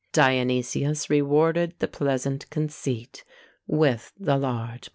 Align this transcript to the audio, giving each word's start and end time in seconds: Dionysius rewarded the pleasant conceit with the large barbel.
Dionysius 0.13 1.11
rewarded 1.11 1.75
the 1.77 1.87
pleasant 1.87 2.49
conceit 2.49 3.23
with 3.67 4.11
the 4.19 4.35
large 4.35 4.89
barbel. 4.89 4.89